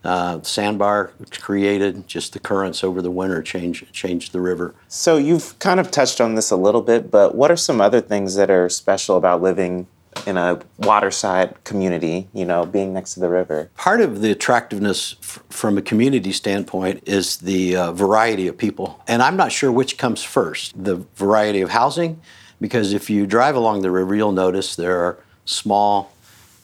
[0.05, 2.07] uh, sandbar created.
[2.09, 4.75] Just the currents over the winter change changed the river.
[4.89, 8.01] So you've kind of touched on this a little bit, but what are some other
[8.01, 9.87] things that are special about living
[10.27, 13.71] in a waterside community, you know, being next to the river.
[13.77, 19.03] Part of the attractiveness f- from a community standpoint is the uh, variety of people.
[19.09, 22.21] And I'm not sure which comes first the variety of housing,
[22.61, 26.13] because if you drive along the river, you'll notice there are small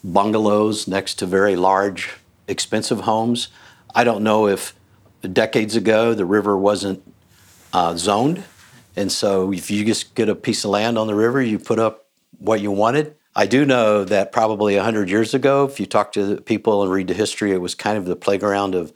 [0.05, 2.18] bungalows next to very large,
[2.49, 3.49] expensive homes.
[3.95, 4.75] I don't know if
[5.33, 7.03] decades ago the river wasn't
[7.73, 8.45] uh, zoned.
[8.97, 11.79] And so if you just get a piece of land on the river, you put
[11.79, 12.07] up
[12.39, 16.41] what you wanted I do know that probably 100 years ago, if you talk to
[16.41, 18.93] people and read the history, it was kind of the playground of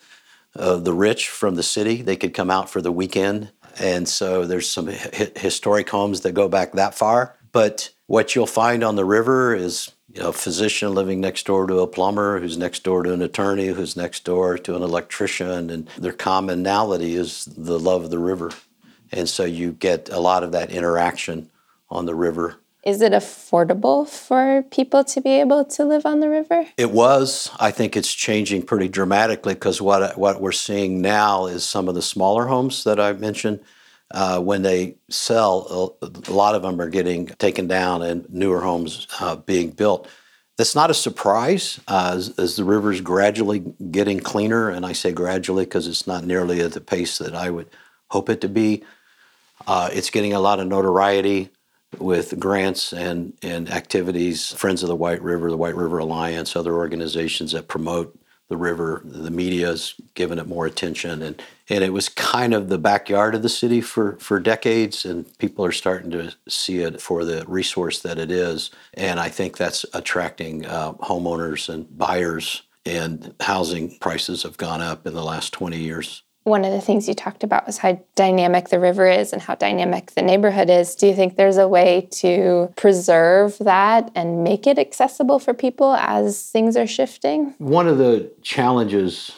[0.56, 2.02] uh, the rich from the city.
[2.02, 3.52] They could come out for the weekend.
[3.78, 7.36] And so there's some hi- historic homes that go back that far.
[7.52, 11.86] But what you'll find on the river is a physician living next door to a
[11.86, 15.70] plumber, who's next door to an attorney, who's next door to an electrician.
[15.70, 18.50] And their commonality is the love of the river.
[19.12, 21.48] And so you get a lot of that interaction
[21.88, 26.28] on the river is it affordable for people to be able to live on the
[26.28, 26.66] river?
[26.76, 27.48] It was.
[27.60, 31.94] I think it's changing pretty dramatically because what what we're seeing now is some of
[31.94, 33.60] the smaller homes that I mentioned.
[34.12, 39.06] Uh, when they sell, a lot of them are getting taken down and newer homes
[39.20, 40.06] uh, being built.
[40.58, 45.12] That's not a surprise uh, as, as, the river's gradually getting cleaner, and I say
[45.12, 47.70] gradually because it's not nearly at the pace that I would
[48.10, 48.84] hope it to be.
[49.66, 51.48] Uh, it's getting a lot of notoriety
[51.98, 56.74] with grants and, and activities, Friends of the White River, the White River Alliance, other
[56.74, 58.18] organizations that promote
[58.52, 59.00] the river.
[59.02, 61.22] The media's given it more attention.
[61.22, 65.26] And, and it was kind of the backyard of the city for, for decades, and
[65.38, 68.70] people are starting to see it for the resource that it is.
[68.92, 75.06] And I think that's attracting uh, homeowners and buyers, and housing prices have gone up
[75.06, 78.68] in the last 20 years one of the things you talked about was how dynamic
[78.68, 80.94] the river is and how dynamic the neighborhood is.
[80.94, 85.94] Do you think there's a way to preserve that and make it accessible for people
[85.94, 87.54] as things are shifting?
[87.58, 89.32] One of the challenges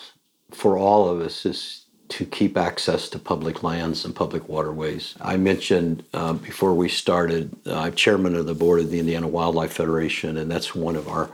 [0.50, 5.14] for all of us is to keep access to public lands and public waterways.
[5.20, 9.26] I mentioned uh, before we started, uh, I'm chairman of the board of the Indiana
[9.26, 11.30] Wildlife Federation, and that's one of our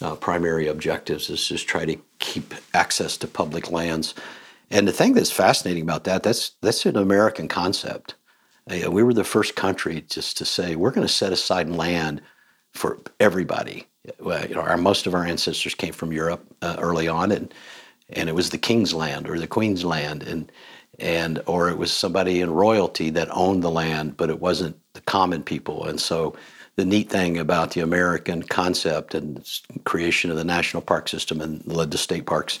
[0.00, 4.14] uh, primary objectives is just try to keep access to public lands.
[4.74, 8.16] And the thing that's fascinating about that, that's that's an American concept.
[8.68, 12.20] Uh, we were the first country just to say we're going to set aside land
[12.72, 13.86] for everybody.
[14.18, 17.54] Well, you know, our, most of our ancestors came from Europe uh, early on, and
[18.10, 20.50] and it was the king's land or the queen's land, and
[20.98, 25.02] and or it was somebody in royalty that owned the land, but it wasn't the
[25.02, 25.86] common people.
[25.86, 26.34] And so,
[26.74, 29.48] the neat thing about the American concept and
[29.84, 32.58] creation of the national park system and led to state parks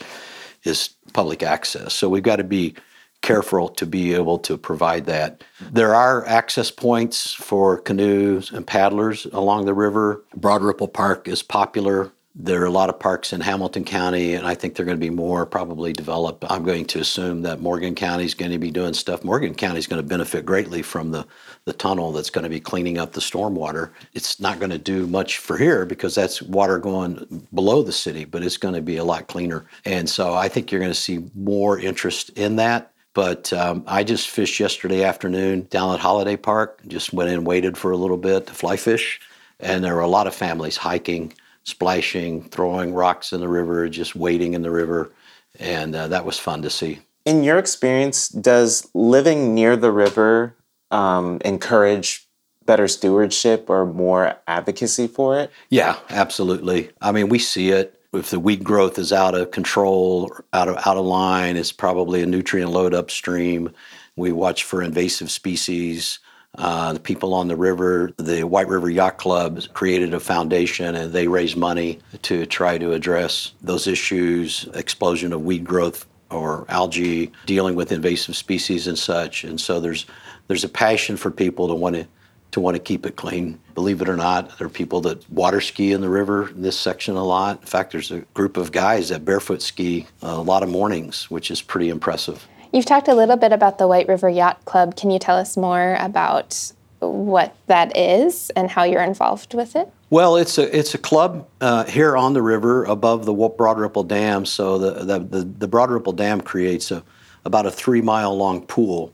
[0.64, 1.94] is public access.
[1.94, 2.74] So we've got to be
[3.22, 5.42] careful to be able to provide that.
[5.72, 10.22] There are access points for canoes and paddlers along the river.
[10.36, 14.44] Broad Ripple Park is popular there are a lot of parks in Hamilton County, and
[14.44, 16.44] I think they're going to be more probably developed.
[16.50, 19.22] I'm going to assume that Morgan County is going to be doing stuff.
[19.22, 21.24] Morgan County is going to benefit greatly from the,
[21.64, 23.90] the tunnel that's going to be cleaning up the stormwater.
[24.14, 28.24] It's not going to do much for here because that's water going below the city,
[28.24, 29.64] but it's going to be a lot cleaner.
[29.84, 32.90] And so I think you're going to see more interest in that.
[33.12, 36.80] But um, I just fished yesterday afternoon down at Holiday Park.
[36.88, 39.20] Just went in, waited for a little bit to fly fish,
[39.60, 41.32] and there were a lot of families hiking
[41.64, 45.12] splashing, throwing rocks in the river, just wading in the river,
[45.58, 47.00] and uh, that was fun to see.
[47.24, 50.54] In your experience, does living near the river
[50.90, 52.26] um, encourage
[52.66, 55.50] better stewardship or more advocacy for it?
[55.70, 56.90] Yeah, absolutely.
[57.00, 58.00] I mean, we see it.
[58.12, 62.22] If the weed growth is out of control, out of out of line, it's probably
[62.22, 63.72] a nutrient load upstream.
[64.14, 66.20] We watch for invasive species.
[66.56, 71.12] Uh, the people on the river, the White River Yacht Club created a foundation and
[71.12, 77.32] they raise money to try to address those issues, explosion of weed growth or algae,
[77.46, 79.44] dealing with invasive species and such.
[79.44, 80.06] And so there's
[80.46, 82.06] there's a passion for people to want to
[82.52, 83.58] to want to keep it clean.
[83.74, 86.78] Believe it or not, there are people that water ski in the river in this
[86.78, 87.60] section a lot.
[87.60, 91.50] In fact, there's a group of guys that barefoot ski a lot of mornings, which
[91.50, 92.46] is pretty impressive.
[92.74, 94.96] You've talked a little bit about the White River Yacht Club.
[94.96, 99.92] Can you tell us more about what that is and how you're involved with it?
[100.10, 104.02] Well, it's a it's a club uh, here on the river above the Broad Ripple
[104.02, 104.44] Dam.
[104.44, 107.04] So the the, the, the Broad Ripple Dam creates a
[107.44, 109.12] about a three mile long pool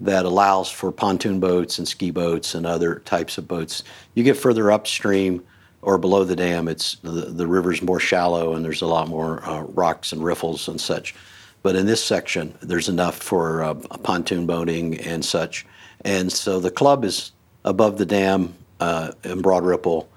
[0.00, 3.84] that allows for pontoon boats and ski boats and other types of boats.
[4.14, 5.44] You get further upstream
[5.82, 9.46] or below the dam, it's the, the river's more shallow and there's a lot more
[9.46, 11.14] uh, rocks and riffles and such.
[11.62, 15.64] But in this section, there's enough for uh, pontoon boating and such.
[16.04, 17.32] And so the club is
[17.64, 20.08] above the dam uh, in Broad Ripple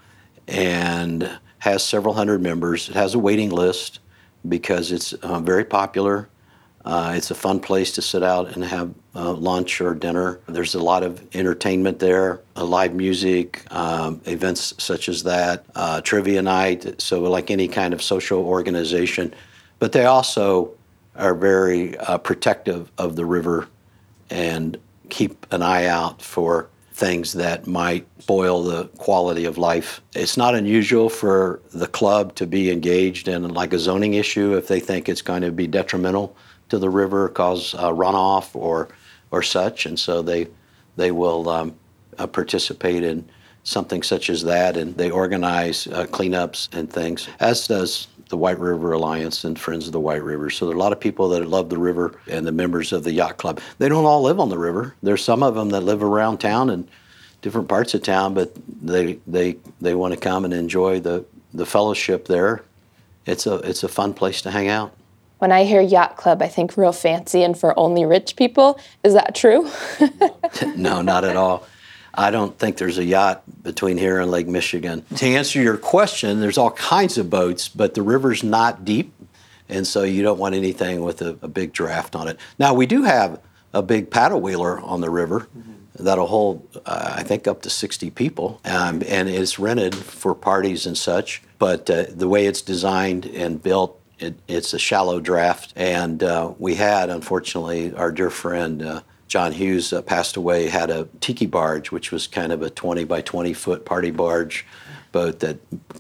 [0.47, 1.29] and
[1.59, 2.89] has several hundred members.
[2.89, 3.99] It has a waiting list
[4.47, 6.29] because it's uh, very popular.
[6.83, 10.39] Uh, it's a fun place to sit out and have uh, lunch or dinner.
[10.47, 15.65] There's a lot of entertainment there, uh, live music, um, events such as that,
[16.03, 19.33] trivia night, so like any kind of social organization.
[19.79, 20.75] But they also
[21.15, 23.67] are very uh, protective of the river
[24.29, 24.77] and
[25.09, 30.01] keep an eye out for things that might spoil the quality of life.
[30.13, 34.67] It's not unusual for the club to be engaged in like a zoning issue if
[34.67, 36.35] they think it's going to be detrimental
[36.69, 38.87] to the river, cause uh, runoff or
[39.31, 40.47] or such, and so they
[40.95, 41.75] they will um,
[42.17, 43.27] uh, participate in
[43.63, 48.59] something such as that, and they organize uh, cleanups and things, as does the White
[48.59, 50.49] River Alliance and Friends of the White River.
[50.49, 53.03] So there are a lot of people that love the river and the members of
[53.03, 53.59] the yacht club.
[53.77, 54.95] They don't all live on the river.
[55.03, 56.87] There's some of them that live around town and
[57.41, 58.51] different parts of town, but
[58.81, 62.63] they they they want to come and enjoy the the fellowship there.
[63.25, 64.95] It's a it's a fun place to hang out.
[65.37, 68.79] When I hear yacht club, I think real fancy and for only rich people.
[69.03, 69.69] Is that true?
[70.75, 71.67] no, not at all.
[72.17, 75.05] I don't think there's a yacht between here and Lake Michigan.
[75.17, 79.13] To answer your question, there's all kinds of boats, but the river's not deep,
[79.67, 82.39] and so you don't want anything with a, a big draft on it.
[82.57, 83.41] Now, we do have
[83.73, 86.03] a big paddle wheeler on the river mm-hmm.
[86.03, 90.85] that'll hold, uh, I think, up to 60 people, um, and it's rented for parties
[90.85, 91.41] and such.
[91.59, 96.53] But uh, the way it's designed and built, it, it's a shallow draft, and uh,
[96.57, 101.45] we had, unfortunately, our dear friend uh, John Hughes uh, passed away, had a tiki
[101.45, 104.65] barge, which was kind of a 20 by 20 foot party barge
[105.11, 105.57] boat that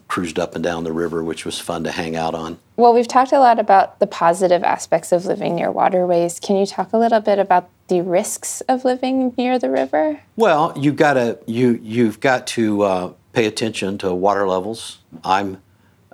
[0.09, 2.57] cruised up and down the river, which was fun to hang out on.
[2.75, 6.39] Well, we've talked a lot about the positive aspects of living near waterways.
[6.39, 10.19] Can you talk a little bit about the risks of living near the river?
[10.35, 14.99] Well, you got to you you've got to uh, pay attention to water levels.
[15.23, 15.61] I'm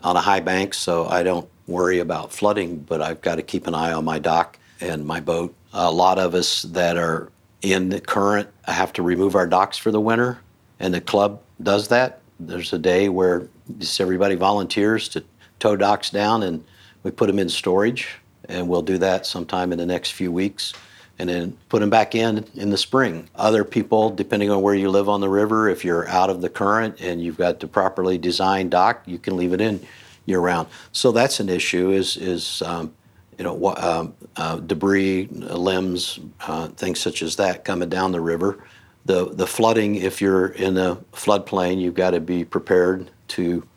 [0.03, 3.66] on a high bank, so I don't worry about flooding, but I've got to keep
[3.66, 7.89] an eye on my dock and my boat a lot of us that are in
[7.89, 10.39] the current have to remove our docks for the winter,
[10.80, 12.22] and the club does that.
[12.39, 13.47] There's a day where
[13.78, 15.24] just everybody volunteers to
[15.59, 16.63] tow docks down, and
[17.03, 18.09] we put them in storage,
[18.49, 20.74] and we'll do that sometime in the next few weeks,
[21.19, 23.30] and then put them back in in the spring.
[23.36, 26.49] Other people, depending on where you live on the river, if you're out of the
[26.49, 29.86] current and you've got the properly designed dock, you can leave it in
[30.26, 30.67] year round.
[30.91, 31.91] So that's an issue.
[31.91, 32.93] Is is um,
[33.41, 38.63] you know, uh, uh, debris, limbs, uh, things such as that coming down the river.
[39.05, 43.67] The, the flooding, if you're in a floodplain, you've got to be prepared to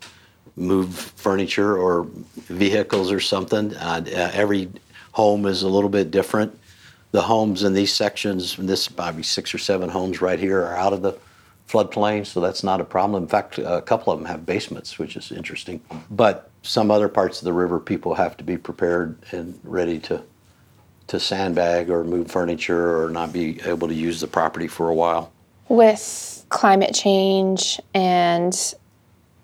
[0.55, 2.05] move furniture or
[2.35, 3.75] vehicles or something.
[3.77, 4.69] Uh, uh, every
[5.13, 6.55] home is a little bit different.
[7.09, 10.93] The homes in these sections, this probably six or seven homes right here, are out
[10.93, 11.17] of the
[11.67, 13.23] floodplain, so that's not a problem.
[13.23, 15.81] In fact, a couple of them have basements, which is interesting.
[16.11, 20.23] But some other parts of the river, people have to be prepared and ready to
[21.07, 24.93] to sandbag or move furniture or not be able to use the property for a
[24.95, 25.31] while.
[25.69, 28.73] With climate change and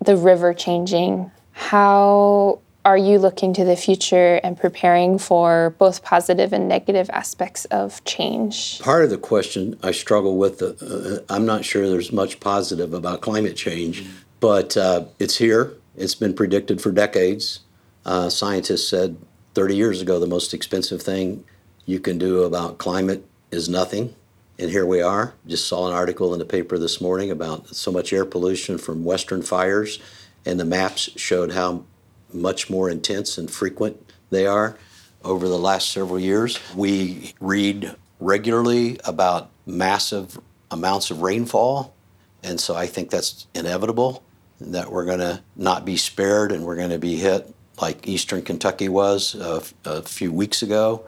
[0.00, 6.52] the river changing, how are you looking to the future and preparing for both positive
[6.52, 8.80] and negative aspects of change?
[8.80, 13.20] Part of the question I struggle with, uh, I'm not sure there's much positive about
[13.20, 14.04] climate change,
[14.40, 15.74] but uh, it's here.
[15.96, 17.60] It's been predicted for decades.
[18.04, 19.16] Uh, scientists said
[19.54, 21.44] 30 years ago the most expensive thing
[21.84, 24.14] you can do about climate is nothing.
[24.58, 25.34] And here we are.
[25.46, 29.04] Just saw an article in the paper this morning about so much air pollution from
[29.04, 29.98] Western fires,
[30.46, 31.84] and the maps showed how
[32.32, 34.78] much more intense and frequent they are
[35.24, 36.58] over the last several years.
[36.74, 40.40] We read regularly about massive
[40.70, 41.94] amounts of rainfall,
[42.42, 44.22] and so I think that's inevitable
[44.70, 48.42] that we're going to not be spared and we're going to be hit like eastern
[48.42, 51.04] Kentucky was a, few weeks ago.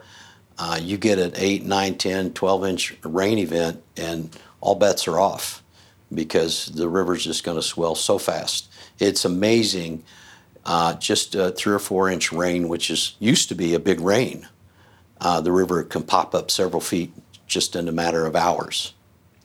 [0.57, 5.19] Uh, you get an 8, 9, 10, 12 inch rain event, and all bets are
[5.19, 5.63] off
[6.13, 8.71] because the river's just going to swell so fast.
[8.99, 10.03] It's amazing.
[10.65, 14.47] Uh, just three or four inch rain, which is used to be a big rain,
[15.21, 17.13] uh, the river can pop up several feet
[17.47, 18.93] just in a matter of hours.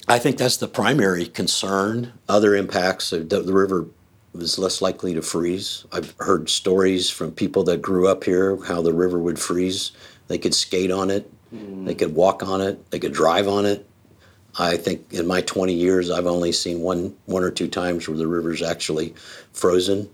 [0.08, 2.12] I think that's the primary concern.
[2.28, 3.86] Other impacts, the, the river
[4.35, 5.85] is less likely to freeze.
[5.93, 9.93] I've heard stories from people that grew up here how the river would freeze
[10.31, 11.85] they could skate on it, mm.
[11.85, 13.85] they could walk on it, they could drive on it.
[14.57, 18.16] I think in my 20 years, I've only seen one, one or two times where
[18.16, 19.12] the river's actually
[19.53, 20.09] frozen.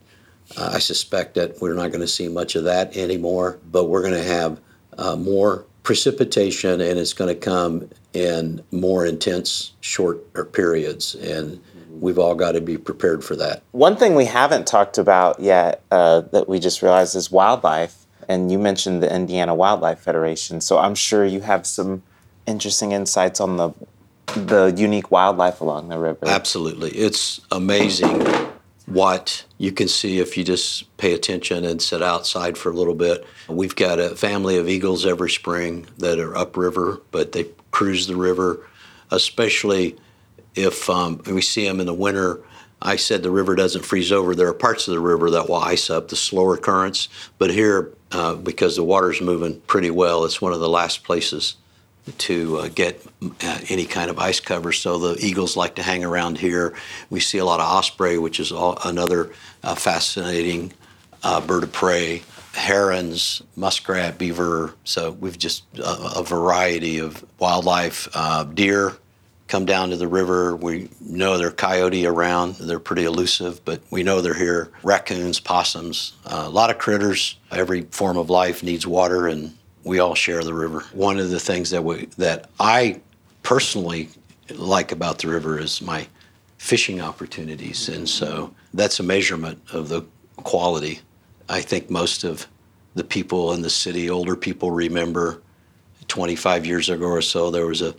[0.56, 4.00] Uh, I suspect that we're not going to see much of that anymore, but we're
[4.00, 4.58] going to have
[4.96, 11.14] uh, more precipitation and it's going to come in more intense, shorter periods.
[11.14, 11.62] And
[12.00, 13.62] we've all got to be prepared for that.
[13.72, 18.50] One thing we haven't talked about yet uh, that we just realized is wildlife and
[18.50, 20.60] you mentioned the Indiana Wildlife Federation.
[20.60, 22.02] So I'm sure you have some
[22.46, 23.70] interesting insights on the
[24.34, 26.26] the unique wildlife along the river.
[26.26, 26.90] Absolutely.
[26.90, 28.26] It's amazing
[28.86, 32.94] what you can see if you just pay attention and sit outside for a little
[32.94, 33.24] bit.
[33.48, 38.16] We've got a family of eagles every spring that are upriver, but they cruise the
[38.16, 38.66] river,
[39.10, 39.96] especially
[40.56, 42.40] if um, we see them in the winter
[42.80, 44.34] I said the river doesn't freeze over.
[44.34, 47.08] There are parts of the river that will ice up, the slower currents.
[47.38, 51.56] But here, uh, because the water's moving pretty well, it's one of the last places
[52.18, 53.02] to uh, get
[53.42, 54.72] uh, any kind of ice cover.
[54.72, 56.74] So the eagles like to hang around here.
[57.10, 59.32] We see a lot of osprey, which is all, another
[59.64, 60.72] uh, fascinating
[61.22, 62.22] uh, bird of prey.
[62.52, 64.74] Herons, muskrat, beaver.
[64.84, 68.08] So we've just a, a variety of wildlife.
[68.14, 68.96] Uh, deer,
[69.48, 70.56] come down to the river.
[70.56, 72.56] We know there are coyote around.
[72.56, 74.70] They're pretty elusive, but we know they're here.
[74.82, 77.38] Raccoons, possums, uh, a lot of critters.
[77.50, 80.80] Every form of life needs water, and we all share the river.
[80.92, 83.00] One of the things that we that I
[83.42, 84.08] personally
[84.54, 86.06] like about the river is my
[86.58, 90.02] fishing opportunities, and so that's a measurement of the
[90.38, 91.00] quality.
[91.48, 92.46] I think most of
[92.94, 95.42] the people in the city, older people, remember
[96.08, 97.94] 25 years ago or so, there was a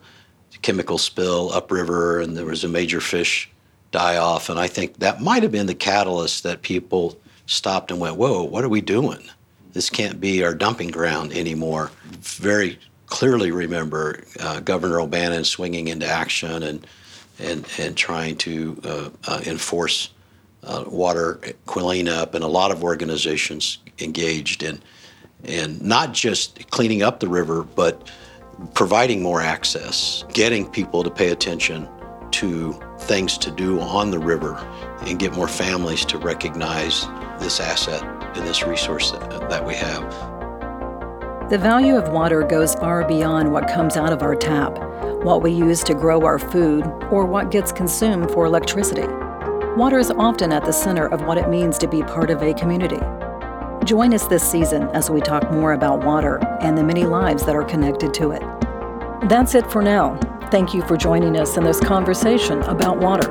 [0.61, 3.49] chemical spill upriver and there was a major fish
[3.91, 4.49] die off.
[4.49, 8.43] And I think that might have been the catalyst that people stopped and went, whoa,
[8.43, 9.29] what are we doing?
[9.73, 11.91] This can't be our dumping ground anymore.
[12.19, 16.85] Very clearly remember uh, Governor O'Bannon swinging into action and,
[17.39, 20.09] and, and trying to uh, uh, enforce
[20.63, 24.81] uh, water cleanup, and a lot of organizations engaged in,
[25.45, 28.11] in not just cleaning up the river, but
[28.73, 31.87] providing more access, getting people to pay attention
[32.31, 34.55] to things to do on the river,
[35.01, 37.07] and get more families to recognize
[37.39, 38.03] this asset
[38.35, 40.03] and this resource that, that we have.
[41.49, 44.77] The value of water goes far beyond what comes out of our tap,
[45.23, 49.07] what we use to grow our food, or what gets consumed for electricity.
[49.77, 52.53] Water is often at the center of what it means to be part of a
[52.53, 52.99] community.
[53.88, 57.55] Join us this season as we talk more about water and the many lives that
[57.55, 58.41] are connected to it.
[59.29, 60.17] That's it for now.
[60.51, 63.27] Thank you for joining us in this conversation about water.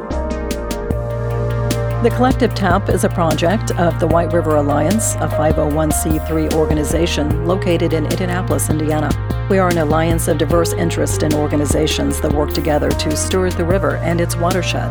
[2.02, 7.92] The Collective Tap is a project of the White River Alliance, a 501c3 organization located
[7.92, 9.10] in Indianapolis, Indiana.
[9.50, 13.64] We are an alliance of diverse interests and organizations that work together to steward the
[13.66, 14.90] river and its watershed.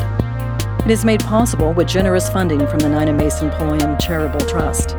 [0.85, 4.95] It is made possible with generous funding from the Nina Mason Pulliam Charitable Trust.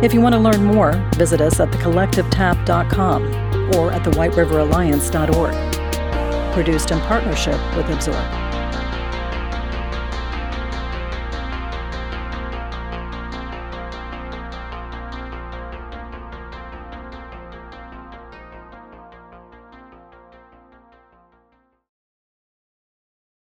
[0.00, 6.54] If you want to learn more, visit us at thecollectivetap.com or at thewhiteriveralliance.org.
[6.54, 8.47] Produced in partnership with Absorb.